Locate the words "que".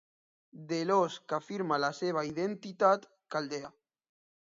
1.27-1.37